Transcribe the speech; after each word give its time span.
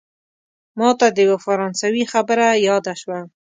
ماته 0.79 1.07
د 1.11 1.17
یوه 1.27 1.37
فرانسوي 1.45 2.03
خبره 2.13 2.47
یاده 2.69 2.93
شوه. 3.01 3.19